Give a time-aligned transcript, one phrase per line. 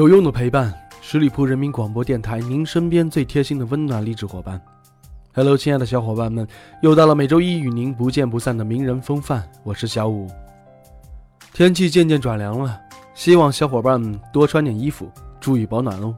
[0.00, 0.72] 有用的陪伴，
[1.02, 4.58] 十里铺人民广播电台，您身边最贴心的温暖励志伙伴。
[5.34, 6.48] Hello，亲爱的小伙伴们，
[6.80, 10.26] 又到了每周一与您不见不散的名人风范，我是小五。
[11.52, 12.80] 天气渐渐转凉了，
[13.12, 15.06] 希望小伙伴们多穿点衣服，
[15.38, 16.16] 注意保暖哦。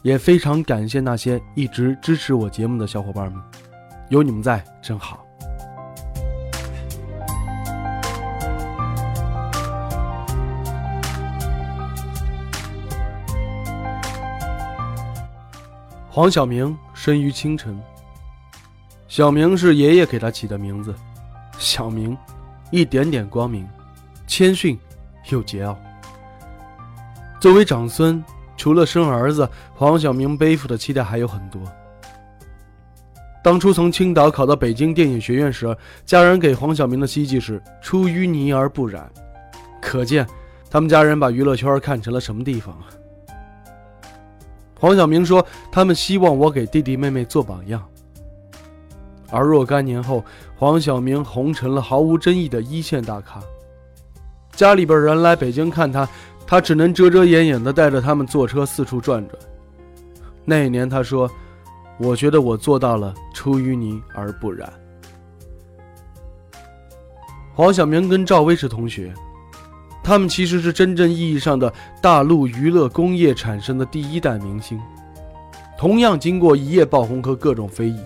[0.00, 3.38] 也非常感谢那些一直支持我节目的小伙伴们，
[4.08, 5.22] 有你们在真好。
[16.14, 17.74] 黄晓明生于清晨。
[19.08, 20.94] 小明是爷爷给他起的名字，
[21.56, 22.14] 小明，
[22.70, 23.66] 一点点光明，
[24.26, 24.78] 谦逊
[25.30, 25.74] 又桀骜。
[27.40, 28.22] 作为长孙，
[28.58, 31.62] 除了生儿子，黄晓明背负的期待还有很多。
[33.42, 35.74] 当初从青岛考到北京电影学院时，
[36.04, 39.10] 家人给黄晓明的希冀是“出淤泥而不染”，
[39.80, 40.26] 可见
[40.70, 42.76] 他们家人把娱乐圈看成了什么地方！
[44.82, 47.80] 黄晓明说：“他们希望我给弟弟妹妹做榜样。”
[49.30, 50.24] 而若干年后，
[50.56, 53.40] 黄晓明红成了毫无争议的一线大咖。
[54.50, 56.08] 家里边人来北京看他，
[56.44, 59.38] 他只能遮遮掩掩地带着他们坐车四处转转。
[60.44, 61.30] 那一年，他说
[61.96, 64.68] ：“我觉得我做到了出淤泥而不染。”
[67.54, 69.14] 黄晓明跟赵薇是同学。
[70.02, 74.80] 他们其实是真正意义上的大陆娱乐工业产生的第一代明星，
[75.78, 78.00] 同样经过一夜爆红和各种非议，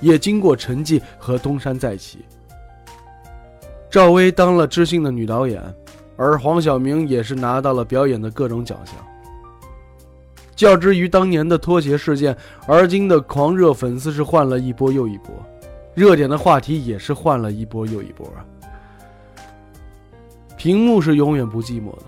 [0.00, 2.24] 也经过沉寂和东山再起。
[3.90, 5.62] 赵薇当了知性的女导演，
[6.16, 8.94] 而黄晓明也是拿到了表演的各种奖项。
[10.54, 12.34] 较之于当年的拖鞋事件，
[12.66, 15.34] 而今的狂热粉丝是换了一波又一波，
[15.94, 18.26] 热点的话题也是换了一波又一波。
[20.56, 22.04] 屏幕是永远不寂寞的，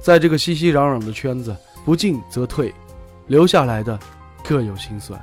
[0.00, 2.74] 在这个熙熙攘攘的圈子，不进则退，
[3.28, 3.98] 留下来的
[4.44, 5.20] 各有心酸。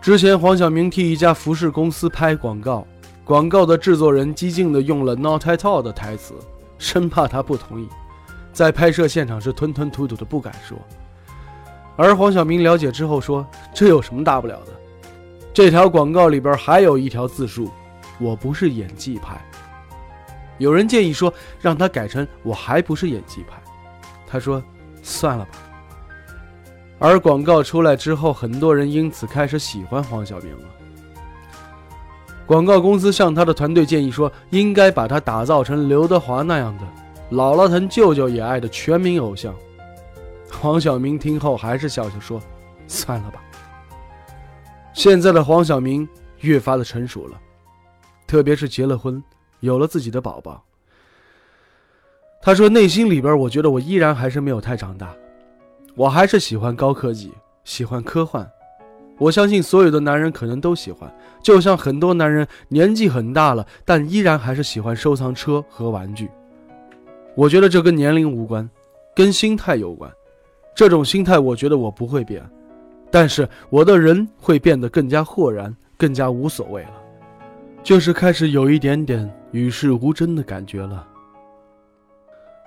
[0.00, 2.84] 之前黄晓明替一家服饰公司拍广告，
[3.24, 6.34] 广告的制作人激进的用了 “not at all” 的台词，
[6.76, 7.88] 生怕他不同意，
[8.52, 10.76] 在拍摄现场是吞吞吐吐的不敢说。
[11.94, 14.72] 而黄晓明了解之后说：“这有什么大不了的？
[15.54, 17.70] 这条广告里边还有一条自述。”
[18.18, 19.40] 我不是演技派。
[20.58, 23.60] 有人建议说让他改成我还不是演技派，
[24.26, 24.62] 他说
[25.02, 25.50] 算了吧。
[26.98, 30.68] 而广告出来之后，很多人因此开始喜欢黄晓明了。
[32.46, 36.84] 广告公司向他的团队建议说，应该把他打造成刘德华那样的
[37.36, 39.52] 姥姥疼舅舅也爱的全民偶像。
[40.50, 42.40] 黄晓明听后还是笑笑说
[42.86, 43.42] 算了吧。
[44.92, 46.08] 现在的黄晓明
[46.40, 47.40] 越发的成熟了。
[48.32, 49.22] 特别是结了婚，
[49.60, 50.64] 有了自己的宝宝。
[52.40, 55.14] 他说：“内心里边，我觉得我依然还是没有太长大，
[55.94, 57.30] 我还是喜欢高科技，
[57.62, 58.50] 喜欢科幻。
[59.18, 66.30] 我相信所有的男人可能都喜欢，就像很多男人年纪很大了，但依然还是喜欢收藏车和玩具。
[67.34, 68.66] 我觉得这跟年龄无关，
[69.14, 70.10] 跟心态有关。
[70.74, 72.42] 这种心态，我觉得我不会变，
[73.10, 76.92] 但是我的人会变得更加豁然，更加无所谓了。”
[77.82, 81.06] 就是开始有一点点与世无争的感觉了。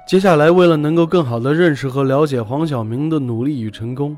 [0.05, 4.15] 接下来，为了能够更好的认识和了解黄晓明的努力与成功，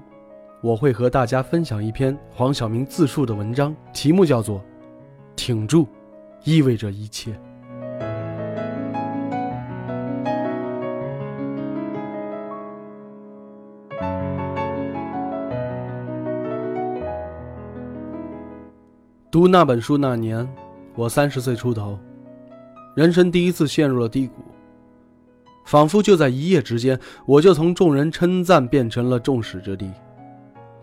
[0.59, 4.59] 我会和大家分享一篇黄晓明自述的文章，题目叫做
[5.35, 5.87] 《挺住，
[6.43, 7.31] 意味着一切》。
[19.29, 20.45] 读那本书那年。
[20.97, 21.97] 我三十岁出头，
[22.95, 24.41] 人生第一次陷入了低谷，
[25.63, 29.85] 仿佛就在一夜之间，我就从众人称赞变成了众矢之的，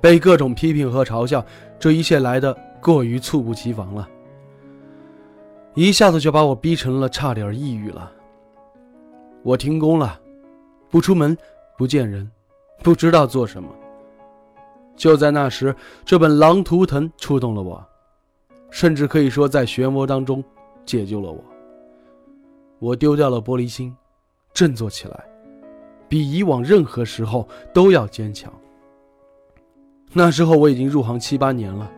[0.00, 1.44] 被各种批评和嘲笑，
[1.80, 4.08] 这一切来的过于猝不及防了，
[5.74, 8.12] 一下子就把我逼成了差点抑郁了。
[9.42, 10.20] 我停工了，
[10.90, 11.36] 不出门，
[11.76, 12.30] 不见人，
[12.84, 13.68] 不知道做什么。
[14.94, 15.74] 就在那时，
[16.04, 17.84] 这本《狼图腾》触动了我。
[18.74, 20.42] 甚至可以说，在漩涡当中，
[20.84, 21.40] 解救了我。
[22.80, 23.94] 我丢掉了玻璃心，
[24.52, 25.24] 振作起来，
[26.08, 28.52] 比以往任何时候都要坚强。
[30.12, 31.88] 那时候我已经入行七八年了，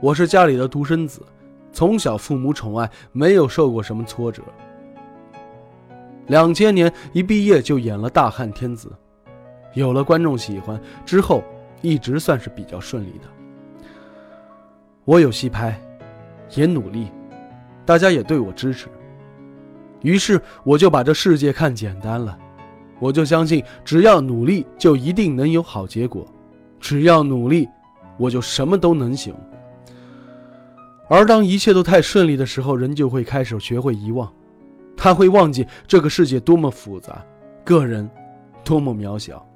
[0.00, 1.22] 我是家里的独生子，
[1.72, 4.42] 从小父母宠爱，没有受过什么挫折。
[6.26, 8.88] 两千年一毕业就演了《大汉天子》，
[9.74, 11.44] 有了观众喜欢之后，
[11.80, 13.28] 一直算是比较顺利的。
[15.04, 15.78] 我有戏拍，
[16.54, 17.08] 也努力，
[17.84, 18.88] 大家也对我支持。
[20.00, 22.38] 于是我就把这世界看简单了，
[22.98, 26.26] 我就相信只要努力就一定能有好结果，
[26.80, 27.68] 只要努力，
[28.16, 29.34] 我就什么都能行。
[31.06, 34.32] 而当一切都太顺利的时候，人就会开始学会遗忘，
[34.96, 37.22] 他会忘记这个世界多么复杂，
[37.62, 38.08] 个人
[38.64, 39.46] 多么渺小。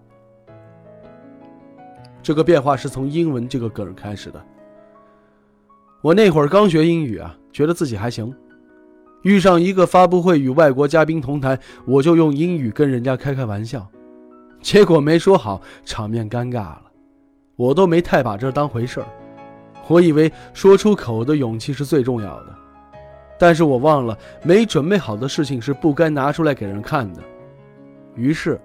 [2.23, 4.45] 这个变化是从英文这个梗开始的。
[6.01, 8.35] 我那会儿刚学英语啊，觉得自己还行。
[9.23, 13.85] 遇上一个发布会与外国嘉宾同台，我就用英语跟人家开开玩笑，
[14.63, 16.83] 结果没说好，场面尴尬了。
[17.57, 19.07] 我都没太把这当回事儿，
[19.89, 22.55] 我以为说出口的勇气是最重要的，
[23.37, 27.21] 但是我忘了没准备好的事情是不该拿出来给人看的。
[28.15, 28.61] 于是，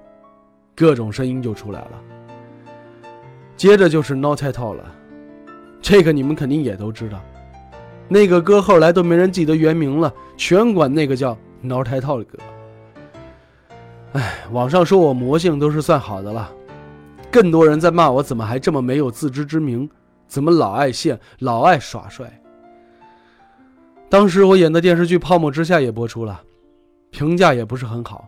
[0.75, 2.01] 各种声音就出来了。
[3.57, 4.95] 接着就是 Not at all 了，
[5.83, 7.21] 这个你们肯定也都知道。
[8.07, 12.39] 那个歌后来都没人记得原名了，全管那个叫 Not at all 的歌。
[14.13, 16.50] 哎，网上说我魔性都是算好的了，
[17.30, 19.89] 更多人在骂我怎么还这么没有自知之明，
[20.25, 22.31] 怎么老爱现，老爱耍帅。
[24.09, 26.41] 当时我演的电视剧《泡沫之夏》也播出了，
[27.09, 28.25] 评价也不是很好。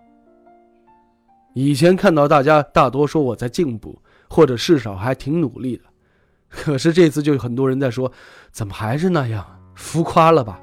[1.53, 3.97] 以前看到大家大多说我在进步，
[4.27, 5.83] 或者至少还挺努力的，
[6.55, 8.11] 可是这次就有很多人在说，
[8.51, 9.45] 怎么还是那样？
[9.75, 10.59] 浮夸了吧？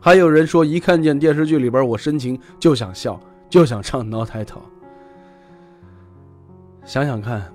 [0.00, 4.46] 还有人说，一看见电视剧里边我深情，就想笑，就想唱《Not at all》。
[6.84, 7.52] 想想看，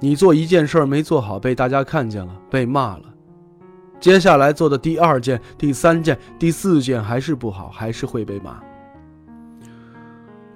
[0.00, 3.04] 你做一件事没做好，被大家看见了，被骂了，
[4.00, 8.60] 接下来做的第二件、第三件、第四件还是不好，还是会被骂。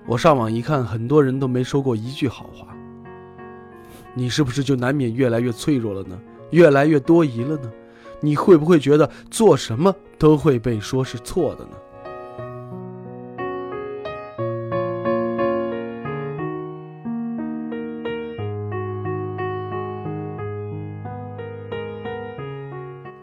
[0.07, 2.76] 我上网一看，很多人都没说过一句好话。
[4.19, 6.19] 你是不是就难免越来越脆弱了呢？
[6.51, 7.71] 越来越多疑了呢？
[8.21, 11.77] 你会不会觉得做什么都会被说是错的呢？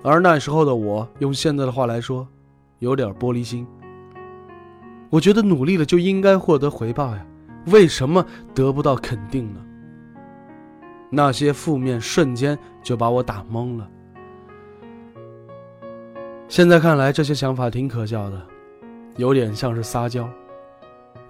[0.03, 2.27] 而那时候的我，用现在的话来说，
[2.77, 3.65] 有点玻璃心。
[5.09, 7.25] 我觉得努力了就应该获得回报呀，
[7.65, 8.23] 为什么
[8.53, 9.59] 得不到肯定呢？
[11.15, 13.87] 那些负面瞬间就把我打懵了。
[16.47, 18.41] 现在看来，这些想法挺可笑的，
[19.15, 20.27] 有点像是撒娇，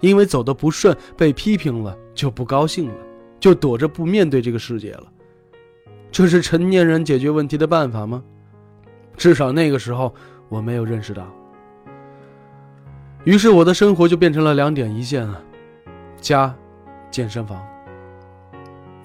[0.00, 2.94] 因为走的不顺，被批评了就不高兴了，
[3.38, 5.04] 就躲着不面对这个世界了。
[6.10, 8.24] 这是成年人解决问题的办法吗？
[9.18, 10.14] 至少那个时候
[10.48, 11.26] 我没有认识到。
[13.24, 15.38] 于是我的生活就变成了两点一线啊，
[16.22, 16.54] 家，
[17.10, 17.73] 健身房。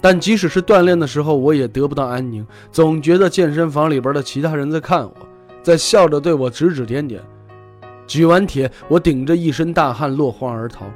[0.00, 5.14] 但即使是锻炼的时候，我也得不到安宁，总觉得健身房里边的其他人在看我。
[5.62, 7.20] 在笑着对我指指点点，
[8.06, 10.86] 举完铁，我顶着一身大汗落荒而逃。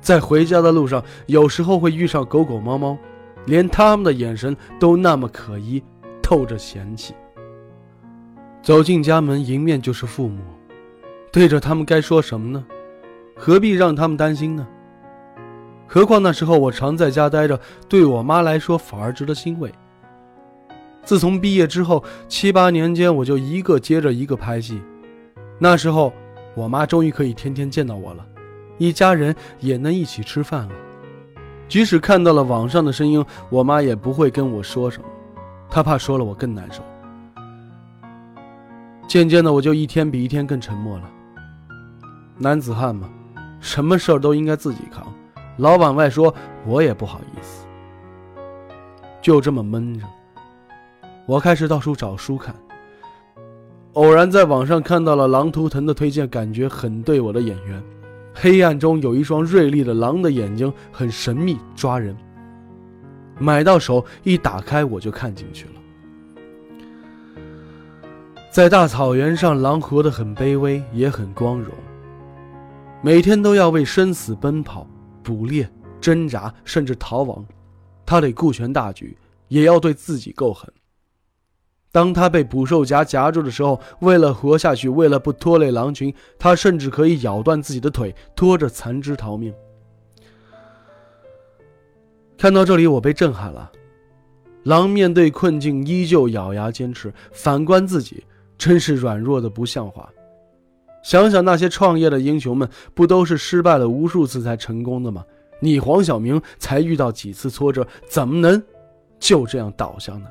[0.00, 2.96] 在回家的路上，有时候会遇上狗狗猫猫，
[3.46, 5.82] 连他们的眼神都那么可疑，
[6.22, 7.12] 透着嫌弃。
[8.62, 10.40] 走进家门，迎面就是父母，
[11.32, 12.64] 对着他们该说什么呢？
[13.34, 14.64] 何必让他们担心呢？
[15.86, 19.72] 何况那时候我常在家待着，对我妈来说反而值得欣慰。
[21.04, 24.80] 自从毕业之后，七八年间，我就一个接着一个拍戏。
[25.58, 26.12] 那时候，
[26.54, 28.26] 我妈终于可以天天见到我了，
[28.78, 30.72] 一家人也能一起吃饭了。
[31.68, 35.08] 即使看到了网上的声音，我妈也不会跟我说什么，
[35.70, 36.82] 她怕说了我更难受。
[39.06, 41.10] 渐渐的，我就一天比一天更沉默了。
[42.36, 43.08] 男子汉嘛，
[43.60, 45.13] 什么事儿都应该自己扛，
[45.56, 46.34] 老往外说，
[46.66, 47.66] 我也不好意思。
[49.20, 50.04] 就这么闷着。
[51.26, 52.54] 我开始到处找书看，
[53.94, 57.82] 偶然在网上看到了狼图腾的推荐，感觉很对我的眼缘。
[58.34, 62.16] 黑暗中有一双锐利的狼的眼睛，很神秘抓人。
[63.38, 65.70] 买到手一打开，我就看进去了。
[68.50, 71.72] 在大草原上，狼活得很卑微，也很光荣。
[73.00, 74.86] 每天都要为生死奔跑、
[75.24, 75.68] 捕猎、
[76.00, 77.44] 挣扎，甚至逃亡。
[78.06, 79.16] 他得顾全大局，
[79.48, 80.70] 也要对自己够狠。
[81.90, 89.54] 当他被捕兽夹夹住的时候，为了活下去，为了不拖累狼群，他甚至可以咬断自己的腿，拖着残肢逃命。
[92.36, 93.72] 看到这里，我被震撼了。
[94.64, 98.24] 狼面对困境依旧咬牙坚持，反观自己，
[98.58, 100.12] 真是软弱的不像话。
[101.04, 105.22] 想想那些创业的英雄们，不都是失败了无数次才成功的吗？
[105.60, 108.60] 你黄晓明才遇到几次挫折，怎么能
[109.18, 110.26] 就这样倒下呢？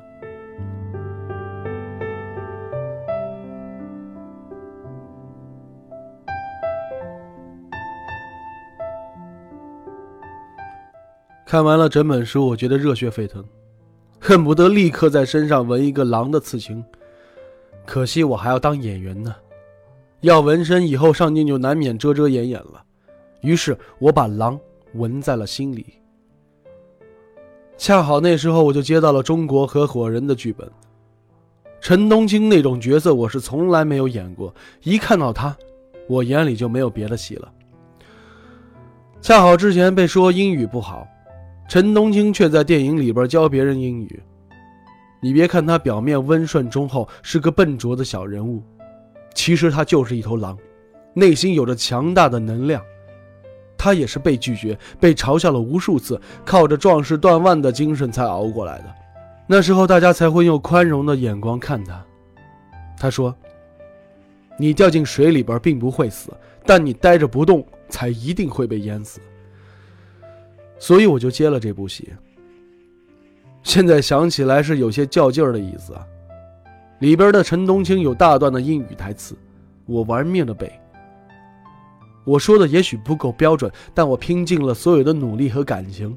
[11.46, 13.44] 看完了整本书，我觉得热血沸腾，
[14.18, 16.84] 恨不得立刻在身上纹一个狼的刺青。
[17.86, 19.36] 可惜我还要当演员呢，
[20.24, 22.82] 要纹身以后上镜就难免遮遮掩掩了。
[23.42, 24.58] 于是我把狼
[24.94, 25.84] 纹在了心里。
[27.76, 30.66] 恰好那时候我就接到了《中国合伙人》的剧本，
[31.78, 35.54] 陈东青那种角色我是从来没有演过，一看到他，
[36.08, 37.52] 我眼里就没有别的戏了。
[39.20, 41.06] 恰好之前被说英语不好。
[41.68, 44.22] 陈东青却在电影里边教别人英语。
[45.20, 48.62] 你别看他表面温顺忠厚，是个笨拙的小人物，
[49.34, 50.56] 其实他就是一头狼，
[51.12, 52.82] 内心有着强大的能量。
[53.76, 58.94] 他也是被拒绝、被嘲笑了无数次，靠着壮士断腕的精神才熬过来的。
[59.46, 62.02] 那时候大家才会用宽容的眼光看他。
[62.98, 63.34] 他说
[64.56, 66.30] ：“你掉进水里边并不会死，
[66.64, 69.20] 但你待着不动，才一定会被淹死。”
[70.78, 72.10] 所以我就接了这部戏。
[73.62, 75.92] 现在想起来是有些较劲儿的意思。
[77.00, 79.36] 里边的陈冬青有大段的英语台词，
[79.86, 80.72] 我玩命的背。
[82.24, 86.16] 我说的也许不够标准，但我拼尽了所有的努力和感情。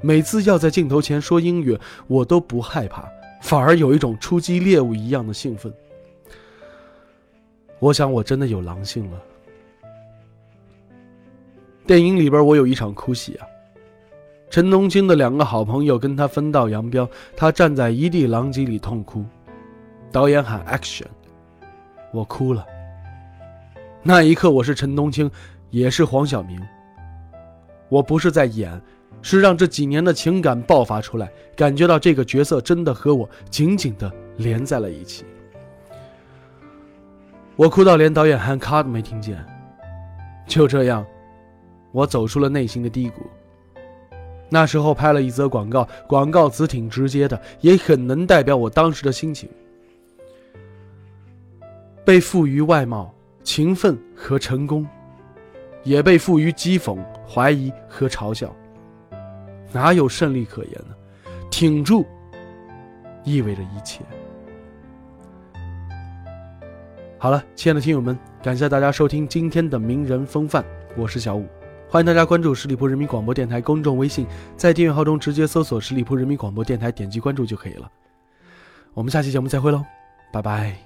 [0.00, 3.08] 每次要在镜头前说英语，我都不害怕，
[3.40, 5.72] 反而有一种出击猎物一样的兴奋。
[7.78, 9.22] 我想我真的有狼性了。
[11.86, 13.46] 电影里边我有一场哭戏啊。
[14.50, 19.24] 陈冬青的两个好朋友跟他分道扬镳，他站在一地狼藉里痛哭。
[20.12, 21.04] 导演喊 action，
[22.12, 22.64] 我哭了。
[24.02, 25.30] 那一刻，我是陈冬青，
[25.70, 26.60] 也是黄晓明。
[27.88, 28.80] 我不是在演，
[29.20, 35.24] 是让这几年的情感爆发出来，感觉到这个角色真的和我紧紧的连在了一起。
[37.56, 39.44] 我哭到连导演喊卡都没听见。
[40.46, 41.04] 就这样，
[41.92, 43.22] 我走出了内心的低谷。
[44.48, 49.48] 那时候拍了一则广告，广告词挺直接的，也很能代表我当时的心情。
[52.06, 54.86] 被赋予外貌、勤奋和成功，
[55.82, 56.96] 也被赋予讥讽、
[57.28, 58.54] 怀疑和嘲笑，
[59.72, 60.94] 哪有胜利可言呢？
[61.50, 62.06] 挺住，
[63.24, 64.04] 意味着一切。
[67.18, 70.64] 好了，亲爱的听友们，感谢大家收听今天的名人风范，
[70.96, 71.44] 我是小五。
[71.88, 77.90] 欢迎大家关注十里铺人民广播电台公众微信，在订阅号中直接搜索“十里铺人民广播电台”，点击关注就可以了。
[78.94, 79.84] 我们下期节目再会喽，
[80.32, 80.85] 拜拜。